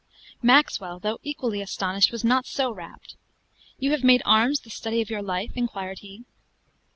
Maxwell, 0.41 0.97
though 0.97 1.19
equally 1.21 1.61
astonished, 1.61 2.11
was 2.11 2.23
not 2.23 2.47
so 2.47 2.71
rapt. 2.71 3.17
"You 3.77 3.91
have 3.91 4.03
made 4.03 4.23
arms 4.25 4.61
the 4.61 4.71
study 4.71 4.99
of 4.99 5.11
your 5.11 5.21
life?" 5.21 5.51
inquired 5.53 5.99
he. 5.99 6.23